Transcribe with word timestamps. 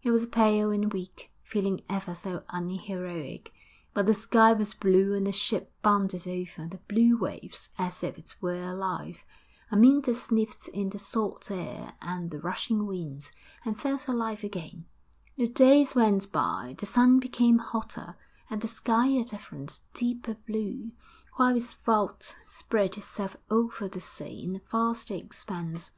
He 0.00 0.10
was 0.10 0.26
pale 0.26 0.72
and 0.72 0.92
weak, 0.92 1.30
feeling 1.44 1.82
ever 1.88 2.12
so 2.12 2.42
unheroic, 2.48 3.54
but 3.94 4.06
the 4.06 4.12
sky 4.12 4.52
was 4.52 4.74
blue 4.74 5.14
and 5.14 5.24
the 5.24 5.30
ship 5.30 5.72
bounded 5.82 6.26
over 6.26 6.66
the 6.66 6.80
blue 6.88 7.16
waves 7.16 7.70
as 7.78 8.02
if 8.02 8.18
it 8.18 8.34
were 8.40 8.60
alive. 8.72 9.24
Amyntas 9.70 10.20
sniffed 10.20 10.66
in 10.66 10.90
the 10.90 10.98
salt 10.98 11.48
air 11.52 11.92
and 12.02 12.32
the 12.32 12.40
rushing 12.40 12.86
wind, 12.88 13.30
and 13.64 13.78
felt 13.78 14.08
alive 14.08 14.42
again. 14.42 14.86
The 15.36 15.46
days 15.46 15.94
went 15.94 16.32
by, 16.32 16.74
the 16.76 16.84
sun 16.84 17.20
became 17.20 17.58
hotter, 17.58 18.16
and 18.50 18.60
the 18.60 18.66
sky 18.66 19.06
a 19.10 19.22
different, 19.22 19.80
deeper 19.94 20.34
blue, 20.44 20.90
while 21.36 21.54
its 21.56 21.74
vault 21.74 22.34
spread 22.42 22.96
itself 22.96 23.36
over 23.48 23.86
the 23.86 24.00
sea 24.00 24.42
in 24.42 24.56
a 24.56 24.62
vaster 24.70 25.14
expanse. 25.14 25.92